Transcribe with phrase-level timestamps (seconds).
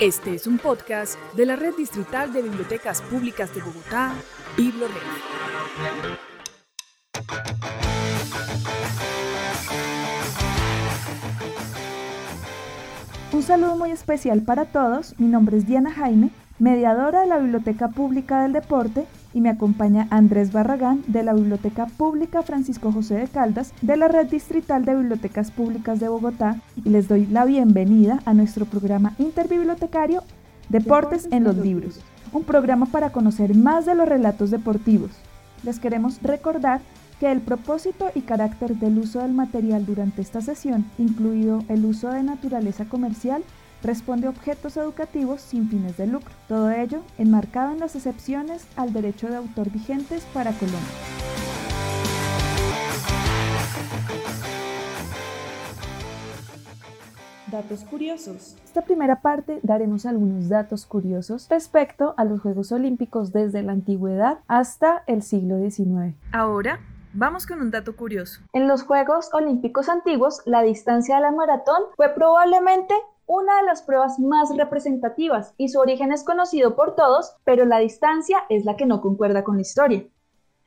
[0.00, 4.14] Este es un podcast de la Red Distrital de Bibliotecas Públicas de Bogotá,
[4.56, 4.94] BibloRed.
[13.32, 15.18] Un saludo muy especial para todos.
[15.18, 20.06] Mi nombre es Diana Jaime, mediadora de la Biblioteca Pública del Deporte y me acompaña
[20.10, 24.94] Andrés Barragán de la Biblioteca Pública Francisco José de Caldas de la Red Distrital de
[24.94, 30.22] Bibliotecas Públicas de Bogotá y les doy la bienvenida a nuestro programa interbibliotecario
[30.68, 32.00] Deportes en los Libros,
[32.32, 35.10] un programa para conocer más de los relatos deportivos.
[35.64, 36.80] Les queremos recordar
[37.20, 42.10] que el propósito y carácter del uso del material durante esta sesión, incluido el uso
[42.10, 43.44] de naturaleza comercial,
[43.82, 46.32] responde a objetos educativos sin fines de lucro.
[46.48, 50.80] Todo ello enmarcado en las excepciones al derecho de autor vigentes para Colombia.
[57.50, 58.56] Datos curiosos.
[58.64, 64.38] Esta primera parte daremos algunos datos curiosos respecto a los Juegos Olímpicos desde la antigüedad
[64.48, 66.14] hasta el siglo XIX.
[66.32, 66.80] Ahora
[67.14, 68.40] Vamos con un dato curioso.
[68.54, 72.94] En los Juegos Olímpicos antiguos, la distancia de la maratón fue probablemente
[73.26, 77.78] una de las pruebas más representativas y su origen es conocido por todos, pero la
[77.78, 80.04] distancia es la que no concuerda con la historia.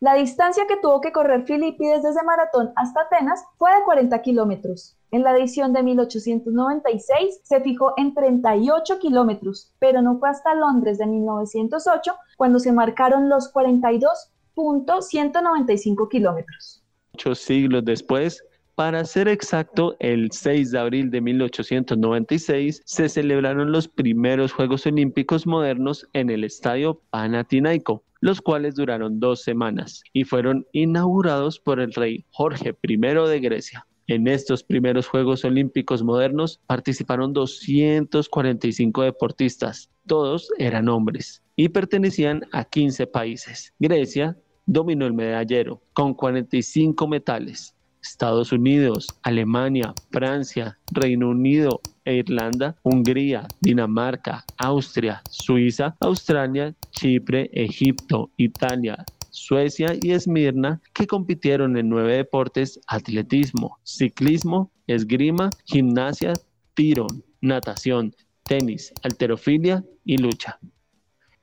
[0.00, 4.96] La distancia que tuvo que correr Filipides desde Maratón hasta Atenas fue de 40 kilómetros.
[5.10, 10.96] En la edición de 1896 se fijó en 38 kilómetros, pero no fue hasta Londres
[10.96, 16.82] de 1908 cuando se marcaron los 42.195 kilómetros.
[17.12, 18.42] Ocho siglos después,
[18.80, 25.46] para ser exacto, el 6 de abril de 1896 se celebraron los primeros Juegos Olímpicos
[25.46, 31.92] modernos en el Estadio Panathinaiko, los cuales duraron dos semanas y fueron inaugurados por el
[31.92, 33.86] rey Jorge I de Grecia.
[34.06, 42.64] En estos primeros Juegos Olímpicos modernos participaron 245 deportistas, todos eran hombres y pertenecían a
[42.64, 43.74] 15 países.
[43.78, 52.76] Grecia dominó el medallero con 45 metales, Estados Unidos, Alemania, Francia, Reino Unido e Irlanda,
[52.82, 62.16] Hungría, Dinamarca, Austria, Suiza, Australia, Chipre, Egipto, Italia, Suecia y Esmirna, que compitieron en nueve
[62.16, 66.32] deportes, atletismo, ciclismo, esgrima, gimnasia,
[66.74, 67.06] tiro,
[67.40, 70.58] natación, tenis, alterofilia y lucha.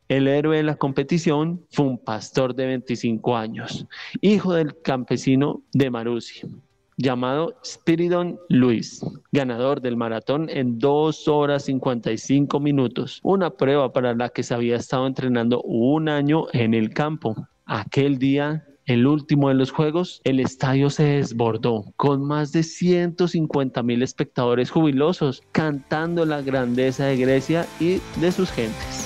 [0.10, 3.86] El héroe de la competición fue un pastor de 25 años,
[4.22, 6.48] hijo del campesino de Marusi,
[6.96, 14.30] llamado Spiridon Luis, ganador del maratón en 2 horas 55 minutos, una prueba para la
[14.30, 17.36] que se había estado entrenando un año en el campo.
[17.66, 23.84] Aquel día el último de los juegos, el estadio se desbordó con más de 150
[23.84, 28.97] mil espectadores jubilosos cantando la grandeza de Grecia y de sus gentes.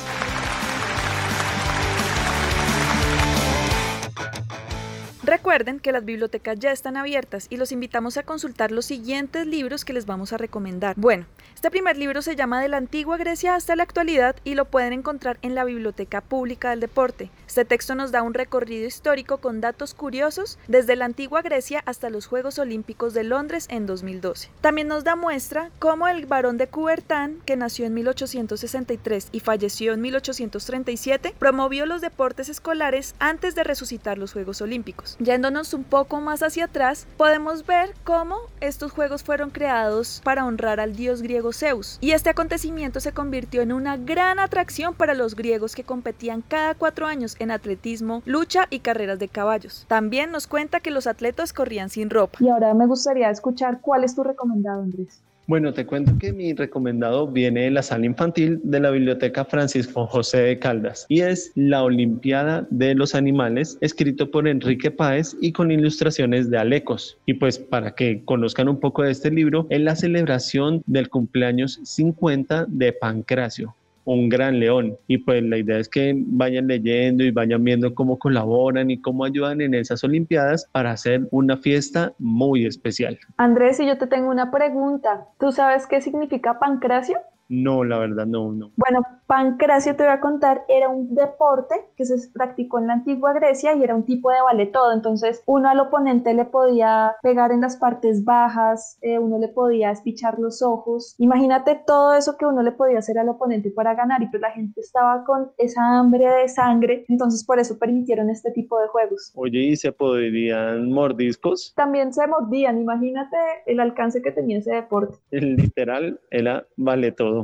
[5.52, 9.84] Recuerden que las bibliotecas ya están abiertas y los invitamos a consultar los siguientes libros
[9.84, 10.96] que les vamos a recomendar.
[10.96, 11.26] Bueno,
[11.56, 14.94] este primer libro se llama De la antigua Grecia hasta la actualidad y lo pueden
[14.94, 17.32] encontrar en la Biblioteca Pública del Deporte.
[17.48, 22.10] Este texto nos da un recorrido histórico con datos curiosos desde la antigua Grecia hasta
[22.10, 24.48] los Juegos Olímpicos de Londres en 2012.
[24.62, 29.92] También nos da muestra cómo el barón de Coubertin, que nació en 1863 y falleció
[29.92, 35.18] en 1837, promovió los deportes escolares antes de resucitar los Juegos Olímpicos.
[35.42, 40.80] Yéndonos un poco más hacia atrás, podemos ver cómo estos Juegos fueron creados para honrar
[40.80, 45.36] al dios griego Zeus, y este acontecimiento se convirtió en una gran atracción para los
[45.36, 49.86] griegos que competían cada cuatro años en atletismo, lucha y carreras de caballos.
[49.88, 52.38] También nos cuenta que los atletas corrían sin ropa.
[52.40, 55.24] Y ahora me gustaría escuchar cuál es tu recomendado, Andrés.
[55.52, 60.08] Bueno, te cuento que mi recomendado viene de la sala infantil de la Biblioteca Francisco
[60.08, 65.52] José de Caldas y es La Olimpiada de los Animales, escrito por Enrique Páez y
[65.52, 67.18] con ilustraciones de Alecos.
[67.26, 71.82] Y pues para que conozcan un poco de este libro, es la celebración del cumpleaños
[71.84, 73.76] 50 de Pancracio,
[74.06, 74.98] un gran león.
[75.08, 79.26] Y pues la idea es que vayan leyendo y vayan viendo cómo colaboran y cómo
[79.26, 83.20] ayudan en esas Olimpiadas para hacer una fiesta muy especial.
[83.38, 85.28] Andrés, y yo te tengo una pregunta.
[85.40, 87.18] ¿Tú sabes qué significa pancracio?
[87.52, 88.72] No, la verdad no, no.
[88.78, 93.34] Bueno, pancracio te voy a contar, era un deporte que se practicó en la antigua
[93.34, 94.94] Grecia y era un tipo de vale todo.
[94.94, 99.92] Entonces, uno al oponente le podía pegar en las partes bajas, eh, uno le podía
[99.92, 101.16] espichar los ojos.
[101.18, 104.52] Imagínate todo eso que uno le podía hacer al oponente para ganar y pues la
[104.52, 109.34] gente estaba con esa hambre de sangre, entonces por eso permitieron este tipo de juegos.
[109.36, 111.74] Oye, ¿y se podrían mordiscos?
[111.76, 115.18] También se mordían, imagínate el alcance que tenía ese deporte.
[115.32, 117.41] Literal, era vale todo.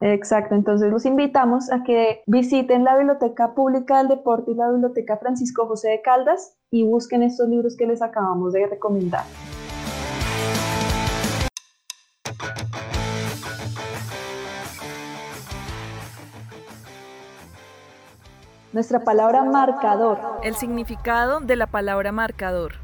[0.00, 5.16] Exacto, entonces los invitamos a que visiten la Biblioteca Pública del Deporte y la Biblioteca
[5.16, 9.24] Francisco José de Caldas y busquen estos libros que les acabamos de recomendar.
[18.72, 20.18] Nuestra palabra marcador.
[20.44, 22.74] El significado de la palabra marcador.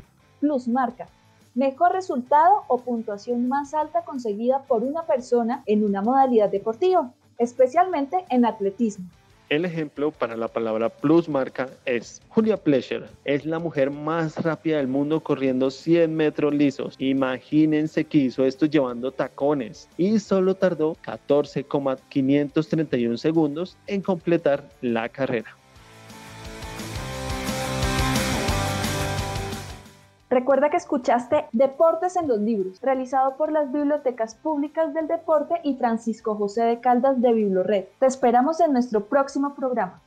[0.40, 1.06] Plus marca.
[1.54, 8.24] Mejor resultado o puntuación más alta conseguida por una persona en una modalidad deportiva, especialmente
[8.28, 9.06] en atletismo.
[9.50, 13.06] El ejemplo para la palabra plus marca es Julia Pleasure.
[13.24, 16.96] Es la mujer más rápida del mundo corriendo 100 metros lisos.
[16.98, 25.56] Imagínense que hizo esto llevando tacones y solo tardó 14,531 segundos en completar la carrera.
[30.34, 35.76] Recuerda que escuchaste Deportes en los Libros, realizado por las Bibliotecas Públicas del Deporte y
[35.76, 37.84] Francisco José de Caldas de Biblored.
[38.00, 40.00] Te esperamos en nuestro próximo programa.